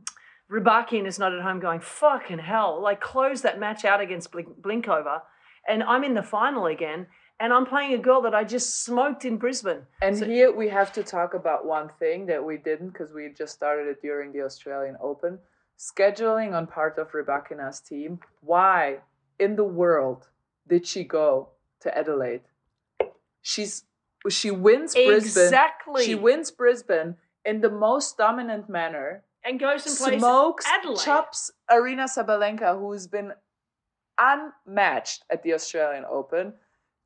[0.50, 2.80] Rybakin is not at home going fucking hell?
[2.80, 5.22] Like close that match out against Blink- Blinkova,
[5.68, 7.06] and I'm in the final again,
[7.40, 9.82] and I'm playing a girl that I just smoked in Brisbane.
[10.00, 13.28] And So- here we have to talk about one thing that we didn't because we
[13.30, 15.38] just started it during the Australian Open.
[15.78, 18.20] Scheduling on part of Rybakina's team.
[18.40, 18.98] Why
[19.38, 20.28] in the world
[20.68, 21.48] did she go
[21.80, 22.42] to Adelaide?
[23.42, 23.84] She's
[24.30, 25.44] she wins Brisbane.
[25.44, 26.04] Exactly.
[26.04, 29.22] She wins Brisbane in the most dominant manner.
[29.44, 31.04] and goes and plays Smokes, Adelaide.
[31.04, 33.32] chops Aryna Sabalenka, who's been
[34.18, 36.54] unmatched at the Australian Open,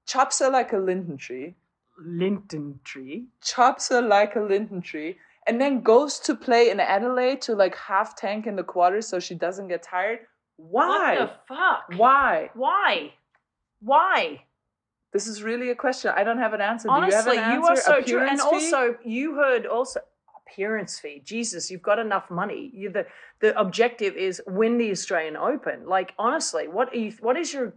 [0.07, 1.57] chops her like a linden tree
[2.01, 3.27] Linden tree.
[3.43, 7.75] chops her like a linden tree, and then goes to play in Adelaide to like
[7.75, 10.21] half tank in the quarters so she doesn't get tired.
[10.57, 11.19] Why?
[11.19, 11.99] What the fuck?
[11.99, 12.51] Why?
[12.55, 13.13] Why?
[13.81, 14.45] Why?
[15.13, 16.13] This is really a question.
[16.15, 16.91] I don't have an answer.
[16.91, 18.29] Honestly, Do you have an you are so true.
[18.29, 18.47] And fee?
[18.47, 20.01] also, you heard also
[20.47, 21.23] appearance fee.
[21.25, 22.71] Jesus, you've got enough money.
[22.75, 23.07] You the
[23.41, 25.87] the objective is win the Australian Open.
[25.87, 27.75] Like honestly, what are you, what is your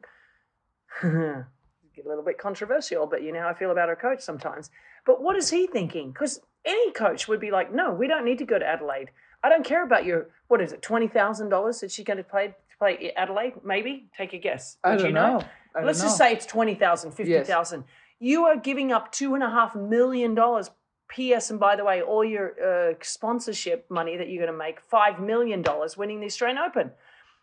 [1.02, 4.70] get a little bit controversial, but you know how I feel about our coach sometimes.
[5.06, 6.12] But what is he thinking?
[6.12, 9.10] Because any coach would be like, no, we don't need to go to Adelaide.
[9.44, 12.24] I don't care about your what is it, twenty thousand dollars that she's going to
[12.24, 13.54] play to play Adelaide?
[13.64, 14.78] Maybe take a guess.
[14.84, 15.42] I don't you know.
[15.76, 16.26] I don't Let's just know.
[16.26, 17.86] say it's 20,000, 50,000.
[18.20, 20.70] You are giving up two and a half million dollars.
[21.08, 21.50] P.S.
[21.50, 25.20] And by the way, all your uh, sponsorship money that you're going to make, five
[25.20, 26.92] million dollars winning the Australian Open.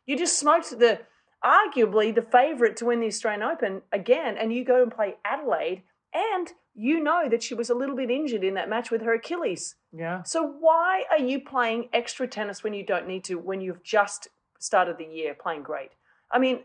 [0.06, 1.00] You just smoked the
[1.44, 5.82] arguably the favourite to win the Australian Open again, and you go and play Adelaide,
[6.14, 9.14] and you know that she was a little bit injured in that match with her
[9.14, 9.74] Achilles.
[9.92, 10.22] Yeah.
[10.22, 14.28] So why are you playing extra tennis when you don't need to, when you've just
[14.58, 15.90] started the year playing great?
[16.30, 16.60] I mean,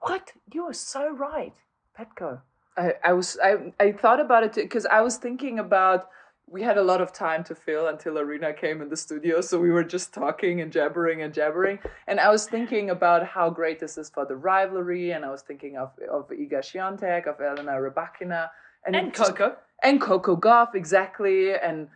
[0.00, 0.32] what?
[0.52, 1.54] You are so right,
[1.98, 2.40] Petko.
[2.76, 6.08] I, I was I, I thought about it because I was thinking about
[6.46, 9.60] we had a lot of time to fill until Aryna came in the studio, so
[9.60, 11.78] we were just talking and jabbering and jabbering.
[12.08, 15.42] And I was thinking about how great this is for the rivalry, and I was
[15.42, 18.50] thinking of of Iga Świątek, of Elena Rybakina,
[18.86, 19.56] and, And Coco.
[19.82, 21.88] and Coco Gauff exactly, and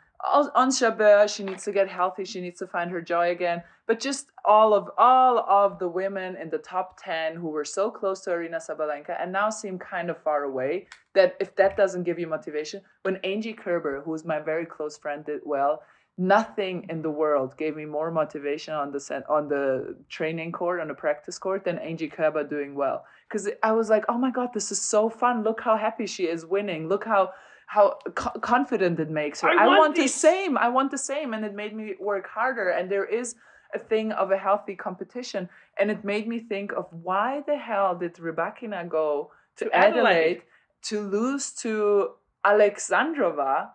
[0.96, 2.24] Beur, she needs to get healthy.
[2.24, 3.62] She needs to find her joy again.
[3.86, 7.90] But just all of all of the women in the top ten who were so
[7.90, 10.86] close to Aryna Sabalenka and now seem kind of far away.
[11.14, 14.96] That if that doesn't give you motivation, when Angie Kerber, who is my very close
[14.96, 15.82] friend, did well,
[16.16, 20.80] nothing in the world gave me more motivation on the sen- on the training court
[20.80, 23.04] on the practice court than Angie Kerber doing well.
[23.28, 25.42] Because I was like, oh my god, this is so fun!
[25.42, 26.88] Look how happy she is winning.
[26.88, 27.32] Look how
[27.66, 29.48] how co- confident it makes her.
[29.48, 30.56] I I, want want, the same.
[30.56, 32.68] I want the same, and it made me work harder.
[32.70, 33.34] And there is
[33.74, 35.48] a thing of a healthy competition,
[35.78, 39.98] and it made me think of why the hell did Rybakina go to, To Adelaide.
[39.98, 40.42] Adelaide
[40.82, 42.10] to lose to
[42.44, 43.68] Alexandrova,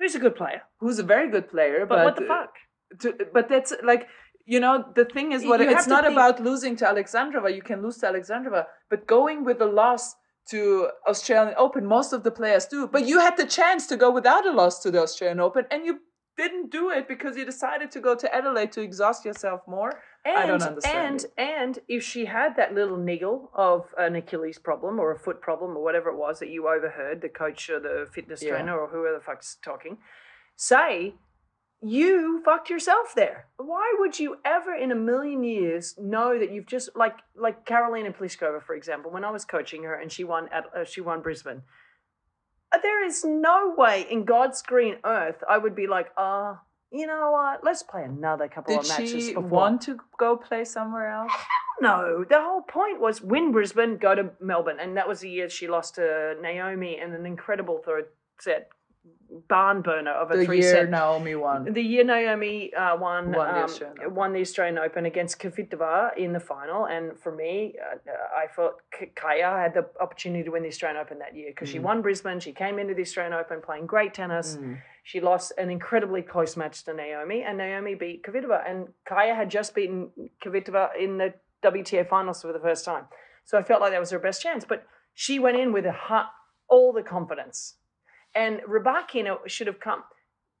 [0.00, 0.62] Who's a good player?
[0.80, 2.52] who's a very good player, But, but, what the uh, fuck?
[3.02, 4.08] to, but that's like
[4.46, 7.48] you know the thing is what You it's not think- about losing to Alexandrova.
[7.58, 10.04] You can lose to Alexandrova, but going with a loss
[10.52, 12.78] to Australian Open, most of the players do.
[12.88, 15.84] But you had the chance to go without a loss to the Australian Open, and
[15.86, 16.00] you
[16.42, 19.92] didn't do it because you decided to go to Adelaide to exhaust yourself more.
[20.24, 21.06] And, I don't understand.
[21.06, 21.32] And it.
[21.36, 25.76] and if she had that little niggle of an Achilles problem or a foot problem
[25.76, 28.50] or whatever it was that you overheard, the coach or the fitness Yeah.
[28.52, 29.98] trainer or whoever the fuck's talking,
[30.56, 31.14] say
[31.82, 33.46] you fucked yourself there.
[33.56, 38.14] Why would you ever in a million years know that you've just like like Karolina
[38.14, 41.22] Pliskova, for example, when I was coaching her and she won at uh, she won
[41.22, 41.62] Brisbane.
[42.82, 47.30] There is no way in God's green earth I would be like, ah, you know
[47.32, 47.64] what?
[47.64, 49.10] Let's play another couple Did of matches.
[49.10, 51.32] she of what?" want to go play somewhere else?
[51.80, 55.48] No, the whole point was win Brisbane, go to Melbourne, and that was the year
[55.48, 58.06] she lost to Naomi in an incredible third
[58.38, 58.68] set
[59.48, 60.90] barn burner of a The three year set.
[60.90, 61.72] Naomi won.
[61.72, 64.14] The year Naomi uh, won Won the um, Australian Open.
[64.14, 67.96] won the Australian Open against Kvitova in the final, and for me, uh,
[68.36, 71.68] I thought K- Kaya had the opportunity to win the Australian Open that year because
[71.68, 71.82] she Mm.
[71.82, 72.40] won Brisbane.
[72.40, 74.58] She came into the Australian Open playing great tennis.
[75.04, 79.50] She lost an incredibly close match to Naomi, and Naomi beat Kvitova, and Kaya had
[79.50, 80.10] just beaten
[80.44, 83.04] Kvitova in the WTA finals for the first time.
[83.44, 85.92] So I felt like that was her best chance, but she went in with a
[85.92, 86.26] heart,
[86.68, 87.76] all the confidence.
[88.34, 90.02] And Rybakina should have come,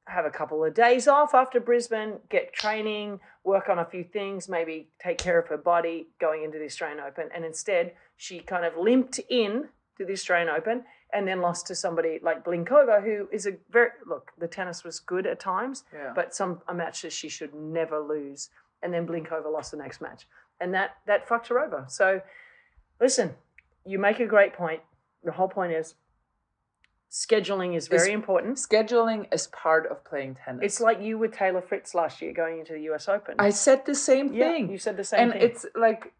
[0.06, 4.48] have a couple of days off after Brisbane, get training, work on a few things,
[4.48, 7.28] maybe take care of her body going into the Australian Open.
[7.34, 11.74] And instead, she kind of limped in to the Australian Open and then lost to
[11.74, 14.30] somebody like Blinkova, who is a very look.
[14.38, 16.12] The tennis was good at times, Yeah.
[16.14, 18.50] but some uh, a match that she should never lose.
[18.82, 20.26] And then Blinkova lost the next match,
[20.60, 21.84] and that that fucked her over.
[21.88, 22.22] So,
[23.00, 23.34] listen,
[23.84, 24.80] you make a great point.
[25.22, 25.96] The whole point is
[27.10, 28.56] scheduling is very Is- important.
[28.56, 30.62] Scheduling is part of playing tennis.
[30.62, 33.34] It's like you with Taylor Fritz last year going into the US Open.
[33.38, 34.70] I said the same yeah, thing.
[34.70, 35.42] you said the same and thing.
[35.42, 36.12] And it's like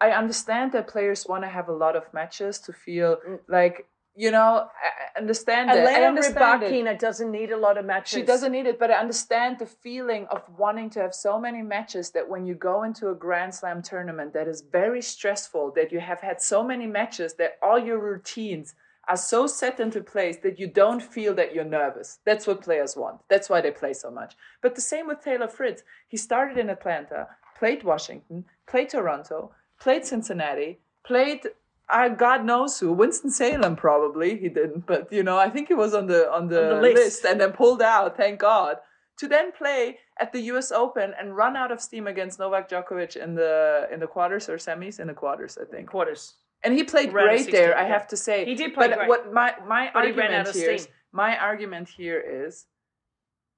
[0.00, 3.38] I understand that players want to have a lot of matches to feel mm.
[3.48, 5.78] like you know I I understand that.
[5.78, 7.00] I Elena understand it.
[7.00, 8.18] Doesn't need a lot of matches.
[8.18, 11.62] She doesn't need it, but I understand the feeling of wanting to have so many
[11.62, 15.92] matches that when you go into a Grand Slam tournament that is very stressful, that
[15.92, 18.74] you have had so many matches that all your routines
[19.08, 22.18] are so set into place that you don't feel that you're nervous.
[22.24, 23.20] That's what players want.
[23.28, 24.34] That's why they play so much.
[24.60, 25.82] But the same with Taylor Fritz.
[26.08, 31.42] He started in Atlanta, played Washington, played Toronto, played Cincinnati, played
[31.88, 35.74] uh, God knows who, Winston Salem probably he didn't, but you know I think he
[35.74, 36.96] was on the on the, On the list.
[36.96, 38.16] list and then pulled out.
[38.16, 38.78] Thank God
[39.18, 40.72] to then play at the U.S.
[40.72, 44.56] Open and run out of steam against Novak Djokovic in the in the quarters or
[44.56, 45.88] semis in the quarters, I think.
[45.88, 46.34] quarters.
[46.62, 48.44] And he played great 16, there, I have to say.
[48.44, 49.08] He did play But great.
[49.08, 50.94] what my my But he ran argument out of here is steam.
[51.12, 52.66] my argument here is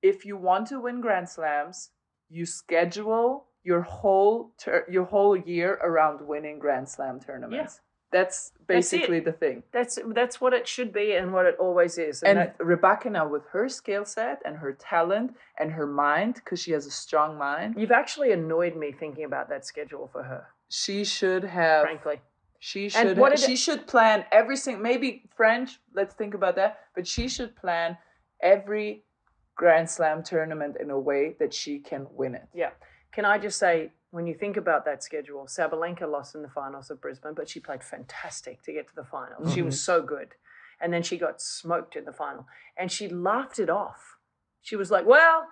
[0.03, 1.91] if you want to win Grand Slams,
[2.29, 7.81] you schedule your whole ter- your whole year around winning Grand Slam tournaments.
[8.11, 9.63] That's That's basically the thing.
[9.73, 12.23] That's that's what it should be and what it always is.
[12.23, 16.73] And that- Rebecca with her skill set and her talent and her mind, because she
[16.73, 20.49] has a strong mind, you've actually annoyed me thinking about that schedule for her.
[20.71, 22.21] she should have Frankly,
[22.61, 27.07] She should she it- should plan every single maybe French, let's think about that, but
[27.07, 27.97] she should plan
[28.41, 29.05] every
[29.55, 32.47] Grand Slam tournament in a way that she can win it.
[32.55, 32.71] yeah.
[33.11, 36.91] Can I just say, when you think about that schedule, Sabalenka lost in the finals
[36.91, 39.53] of Brisbane, but she played fantastic to get to the finals.
[39.53, 39.79] She was mhm.
[39.79, 40.35] so good,
[40.81, 44.17] and then she got smoked in the final, and she laughed it off.
[44.63, 45.47] She was like, "Well,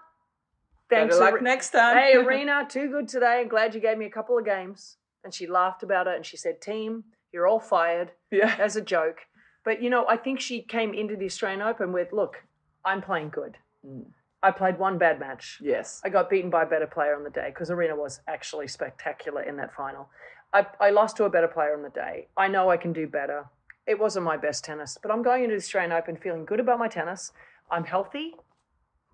[0.91, 1.97] thanks, Better luck Are- next time.
[1.97, 3.41] hey, Arena, too good today.
[3.41, 6.25] I'm glad you gave me a couple of games." And she laughed about it, and
[6.25, 8.55] she said, "Team, you're all fired." yeah.
[8.61, 9.23] as a joke.
[9.65, 12.45] But you know, I think she came into the Australian Open with, look,
[12.85, 13.57] I'm playing good.
[13.85, 14.05] Mm.
[14.43, 15.59] I played one bad match.
[15.61, 16.01] Yes.
[16.05, 19.43] I got beaten by a better player on the day because Arena was actually spectacular
[19.43, 20.09] in that final.
[20.53, 22.29] I, I lost to a better player on the day.
[22.37, 23.47] I know I can do better.
[23.87, 26.79] It wasn't my best tennis, but I'm going into the Australian Open feeling good about
[26.79, 27.33] my tennis.
[27.71, 28.35] I'm healthy.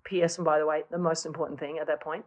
[0.03, 0.37] P.S.
[0.37, 2.25] And by the way, the most important thing at that point,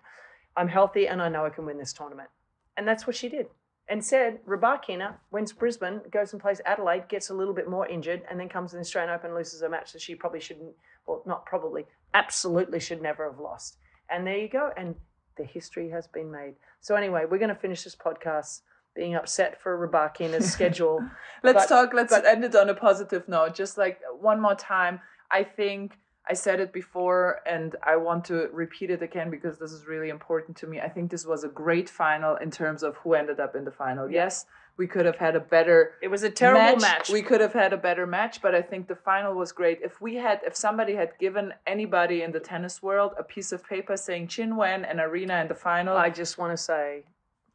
[0.57, 2.31] I'm healthy and I know I can win this tournament.
[2.77, 3.47] And that's what she did.
[3.89, 8.23] And said, Rybakina wins Brisbane, goes and plays Adelaide, gets a little bit more injured,
[8.29, 10.73] and then comes in the Australian Open loses a match that she probably shouldn't,
[11.07, 13.77] well, not probably, absolutely should never have lost.
[14.11, 14.71] And there you go.
[14.77, 14.97] And
[15.37, 16.55] the history has been made.
[16.81, 18.63] So anyway, we're going to finish this podcast
[18.97, 21.01] being upset for Rybakina's schedule.
[21.45, 23.55] Let's But- talk, let's but- end it on a positive note.
[23.55, 25.01] Just like one more time.
[25.31, 25.93] I think
[26.29, 30.09] I said it before and I want to repeat it again because this is really
[30.09, 30.81] important to me.
[30.81, 33.71] I think this was a great final in terms of who ended up in the
[33.71, 34.11] final.
[34.11, 34.45] Yes,
[34.77, 37.11] we could have had a better It was a terrible match.
[37.11, 39.79] We could have had a better match, but I think the final was great.
[39.83, 43.65] If we had, if somebody had given anybody in the tennis world a piece of
[43.65, 47.05] paper saying Qinwen and Aryna in the final, I just want to say,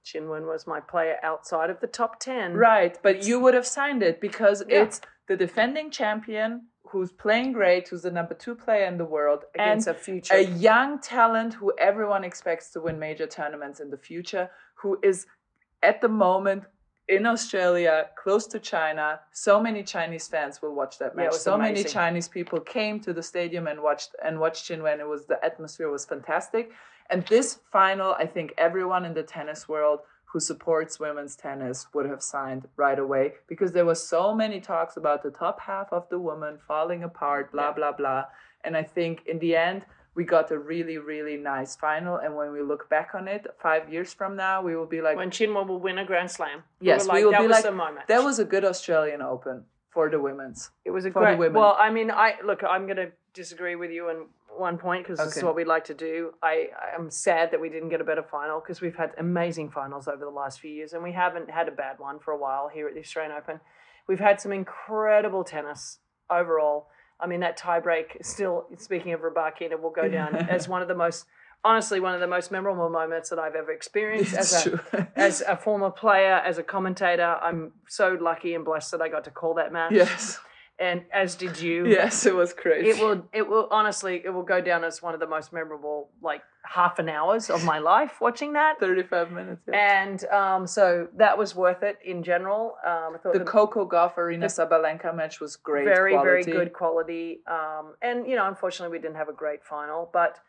[0.05, 2.53] Qinwen was my player outside of the top 10.
[2.53, 4.83] right, but you would have signed it because Yeah.
[4.83, 6.49] it's the defending champion
[6.89, 10.33] who's playing great, who's the number two player in the world, Against and a future.
[10.33, 15.25] a young talent who everyone expects to win major tournaments in the future, who is
[15.83, 16.63] at the moment
[17.07, 19.21] in Australia, close to China.
[19.31, 21.31] So many Chinese fans will watch that match.
[21.31, 21.83] was so many.
[21.83, 24.99] Chinese people came to the stadium and watched and watched Qinwen.
[24.99, 26.71] It was the atmosphere was fantastic.
[27.09, 29.99] And this final, I think everyone in the tennis world
[30.31, 34.95] who supports women's tennis would have signed right away because there was so many talks
[34.97, 38.25] about the top half of the woman falling apart, blah blah blah.
[38.63, 42.17] And I think in the end we got a really really nice final.
[42.17, 45.17] And when we look back on it five years from now, we will be like,
[45.17, 46.63] when Qinwen will win a Grand Slam.
[46.79, 48.07] yes, were we will that be was like, the moment.
[48.07, 50.69] that was a good Australian Open for the women's.
[50.85, 51.37] It was a for great.
[51.37, 51.59] women.
[51.61, 52.63] Well, I mean, I look.
[52.63, 54.27] I'm going to disagree with you on
[54.61, 55.45] one point because this is Okay.
[55.45, 56.33] what we'd like to do.
[56.41, 60.07] I I'm sad that we didn't get a better final because we've had amazing finals
[60.07, 62.69] over the last few years, and we haven't had a bad one for a while
[62.69, 63.59] here at the Australian Open.
[64.07, 66.87] We've had some incredible tennis overall.
[67.19, 68.65] I mean, that tiebreak still.
[68.77, 71.25] Speaking of Rybakina, will go down as one of the most.
[71.63, 74.79] Honestly, one of the most memorable moments that I've ever experienced as It's a true.
[75.15, 77.37] as a former player, as a commentator.
[77.39, 79.91] I'm so lucky and blessed that I got to call that match.
[79.91, 80.39] yes,
[80.81, 81.87] and as did you.
[81.87, 82.89] yes, it was crazy.
[82.89, 83.27] It will.
[83.31, 83.67] It will.
[83.69, 87.49] Honestly, it will go down as one of the most memorable, like half an hours
[87.49, 88.79] of my life watching that.
[88.79, 89.61] Thirty-five minutes.
[89.67, 90.01] Yeah.
[90.03, 92.75] And um, so that was worth it in general.
[92.85, 95.85] Um, I thought The the Coco Gauff Aryna Sabalenka match was great.
[95.85, 97.41] very, very good quality.
[97.47, 100.39] Um, and you know, unfortunately, we didn't have a great final, but.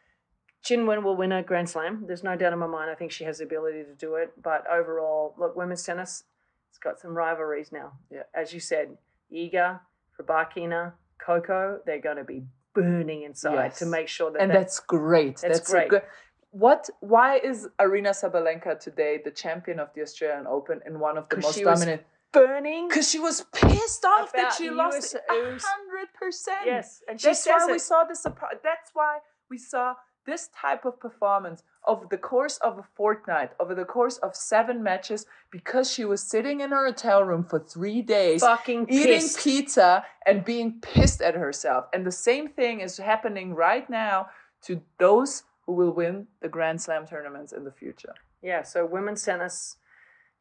[0.64, 2.04] Qinwen will win a Grand Slam.
[2.06, 2.88] There's no doubt in my mind.
[2.88, 4.30] I think she has the ability to do it.
[4.40, 6.22] But overall, look, women's tennis,
[6.70, 7.94] it's got some rivalries now.
[8.12, 8.22] Yeah.
[8.32, 8.96] As you said,
[9.34, 9.80] Iga,
[10.26, 10.92] Rybakina,
[11.24, 13.78] Coco, they're going to be burning inside Yes.
[13.80, 15.38] to make sure that and that- that's great.
[15.38, 15.88] That's That's, great.
[15.88, 16.02] Good.
[16.50, 16.90] What?
[17.00, 21.36] Why is Aryna Sabalenka today the champion of the Australian Open and one of the
[21.36, 22.02] most dominant?
[22.32, 22.88] burning.
[22.88, 26.64] Because she was pissed off that she lost US it it was- hundred percent.
[26.64, 27.80] Yes, and she that's why we it.
[27.80, 28.22] saw this.
[28.62, 29.18] That's why
[29.50, 34.16] we saw this type of performance over the course of a fortnight, over the course
[34.18, 38.86] of seven matches, because she was sitting in her hotel room for three days, Fucking
[38.88, 39.40] eating pissed.
[39.40, 41.86] pizza and being pissed at herself.
[41.92, 44.28] And the same thing is happening right now
[44.62, 48.14] to those who will win the Grand Slam tournaments in the future.
[48.42, 49.76] Yeah, so women's tennis,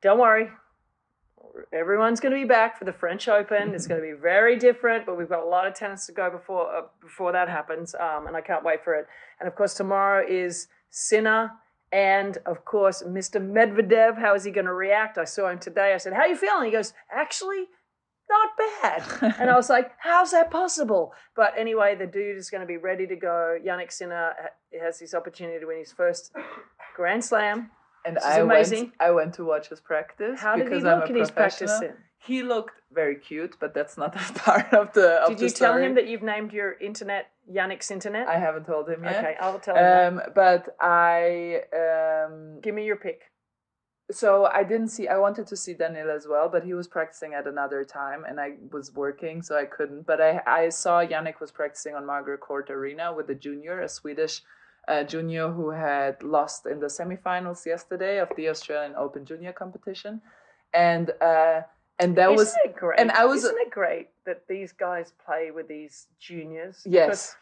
[0.01, 0.49] don't worry.
[1.73, 3.73] Everyone's going to be back for the French Open.
[3.73, 6.29] It's going to be very different, but we've got a lot of tennis to go
[6.29, 9.07] before uh, before that happens, um, and I can't wait for it.
[9.39, 11.51] And of course, tomorrow is Sinner,
[11.91, 13.41] and of course, Mr.
[13.41, 14.19] Medvedev.
[14.19, 15.17] How is he going to react?
[15.17, 15.93] I saw him today.
[15.93, 17.67] I said, "How are you feeling?" He goes, "Actually,
[18.31, 19.35] not bad.
[19.39, 21.13] and I was like, how's that possible?
[21.35, 23.57] But anyway, the dude is going to be ready to go.
[23.65, 24.33] Jannik Sinner
[24.81, 26.31] has this opportunity to win his first
[26.95, 27.71] Grand Slam.
[28.05, 28.79] And I amazing.
[28.79, 28.93] went.
[28.99, 31.71] I went to watch his practice How did he look in his practice.
[32.23, 35.21] He looked very cute, but that's not a part of the.
[35.21, 38.27] Of Did the you tell him that you've named your internet Jannik's Internet?
[38.27, 39.17] I haven't told him yet.
[39.17, 40.19] Okay, I'll tell him.
[40.19, 43.21] Um, but I um, Give me your pick.
[44.11, 45.07] so I didn't see.
[45.07, 48.39] I wanted to see Daniil as well, but he was practicing at another time, and
[48.39, 50.03] I was working, so I couldn't.
[50.05, 53.89] But I I saw Jannik was practicing on Margaret Court Arena with a junior, a
[53.89, 54.41] Swedish
[54.87, 60.21] uh, junior who had lost in the semifinals yesterday of the Australian Open Junior competition,
[60.73, 61.61] and uh,
[61.99, 62.99] and that Isn't was it great?
[62.99, 66.81] and I was- Isn't it great that these guys play with these juniors?
[66.85, 67.35] yes.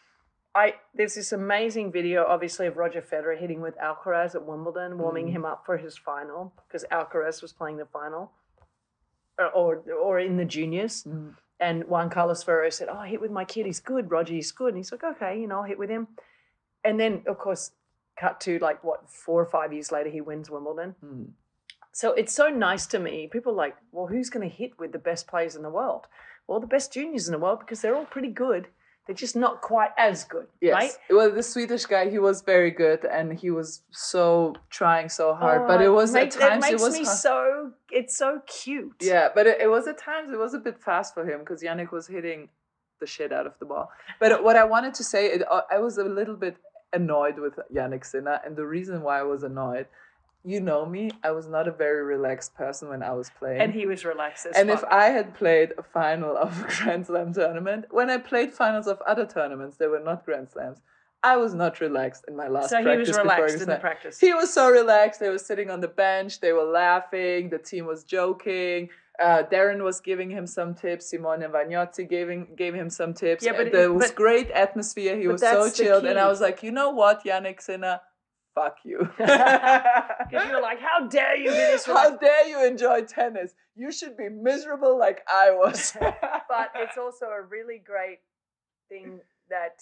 [0.60, 0.66] I
[0.98, 5.36] there's this amazing video, obviously, of Roger Federer hitting with Alcaraz at Wimbledon, warming Mm.
[5.36, 8.24] him up for his final because Alcaraz was playing the final,
[9.38, 9.70] or or,
[10.06, 10.96] or in the juniors.
[11.04, 11.36] Mm.
[11.68, 13.66] And Juan Carlos Ferrero said, "Oh, I hit with my kid.
[13.66, 14.06] He's good.
[14.16, 16.08] Roger, he's good." And he's like, "Okay, you know, I'll hit with him."
[16.84, 17.72] And then, of course,
[18.24, 20.96] cut to like what four or five years later, he wins Wimbledon.
[21.04, 21.28] Mm.
[21.92, 23.28] So it's so nice to me.
[23.28, 26.04] People are like, well, who's going to hit with the best players in the world?
[26.48, 28.68] Well, the best juniors in the world because they're all pretty good.
[29.10, 30.74] They're just not quite as good, Yes.
[30.76, 30.92] right?
[31.10, 35.68] Well, the Swedish guy, he was very good, and he was so trying so hard.
[35.68, 37.18] but it was Oh, makes, at times it it was me hard.
[37.18, 37.72] so.
[37.90, 38.94] It's so cute.
[39.02, 41.64] Yeah, but it, it was at times it was a bit fast for him because
[41.64, 42.50] Jannik was hitting
[43.00, 43.90] the shit out of the ball.
[44.20, 46.58] But what I wanted to say, it, uh, I was a little bit
[46.94, 49.88] annoyed with Jannik Sinner, and the reason why I was annoyed,
[50.46, 53.62] you know me, I was not a very relaxed person when I was playing.
[53.62, 54.84] And he was relaxed as and if.
[54.86, 59.02] I had played a final of a Grand Slam tournament, when I played finals of
[59.02, 60.80] other tournaments, they were not Grand Slams.
[61.22, 64.20] I was not relaxed in my last so he was relaxed in the practice.
[64.22, 65.20] He was so relaxed.
[65.20, 66.40] They were sitting on the bench.
[66.40, 67.50] They were laughing.
[67.50, 68.88] The team was joking.
[69.22, 71.08] Uh, Darren was giving him some tips.
[71.10, 73.44] Simone Vagnozzi giving gave him some tips.
[73.44, 75.18] Yeah, but And there it- was but- great atmosphere.
[75.18, 78.00] He was so chilled, and I was like, you know what, Jannik Sinner,
[78.56, 79.00] fuck you.
[79.18, 83.54] Because you were like, how dare you be this How dare you enjoy tennis?
[83.76, 85.94] You should be miserable like I was.
[86.50, 88.20] but it's also a really great
[88.90, 89.20] thing
[89.50, 89.82] that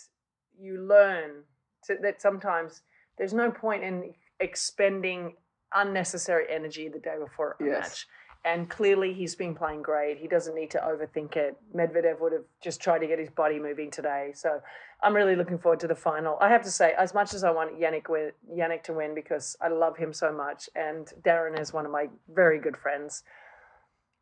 [0.57, 1.43] you learn
[1.86, 2.82] to, that sometimes
[3.18, 5.36] there's no point in expending
[5.74, 7.80] unnecessary energy the day before a Yes.
[7.80, 8.07] match.
[8.47, 10.19] And clearly, he's been playing great.
[10.19, 11.57] He doesn't need to overthink it.
[11.75, 14.31] Medvedev would have just tried to get his body moving today.
[14.33, 14.61] So
[15.03, 16.37] I'm really looking forward to the final.
[16.39, 19.57] I have to say, as much as I want Jannik, win, Jannik to win because
[19.59, 23.23] I love him so much, and Darren is one of my very good friends,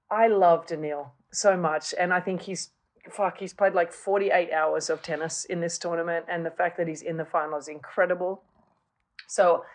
[0.09, 2.71] I love Daniil so much, and I think he's
[3.11, 3.37] fuck.
[3.37, 7.03] He's played like 48 hours of tennis in this tournament, and the fact that he's
[7.03, 8.41] in the final is incredible.
[9.27, 9.65] So,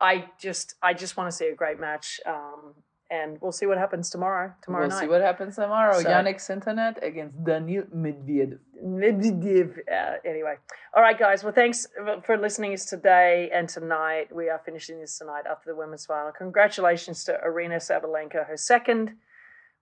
[0.00, 2.74] I just I just want to see a great match, um,
[3.10, 4.52] and we'll see what happens tomorrow.
[4.62, 5.00] Tomorrow we'll night.
[5.00, 6.00] see what happens tomorrow.
[6.00, 8.58] So- Jannik Sinternet against Daniil Medvedev.
[8.84, 9.78] Medvedev.
[9.90, 10.54] Uh, anyway,
[10.94, 11.42] all right, guys.
[11.44, 11.86] Well, thanks
[12.24, 14.34] for listening us today and tonight.
[14.34, 16.32] We are finishing this tonight after the women's final.
[16.32, 19.14] Congratulations to Aryna Sabalenka, her second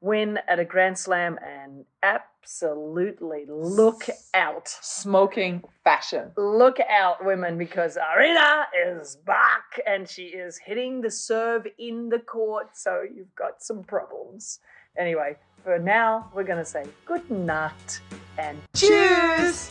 [0.00, 4.68] win at a Grand Slam, and absolutely look out.
[4.68, 6.32] Smoking fashion.
[6.36, 12.20] Look out, women, because Aryna is back and she is hitting the serve in the
[12.20, 14.60] court, so you've got some problems.
[14.96, 18.00] Anyway, for now, we're going to say good night
[18.38, 19.70] and Cheers!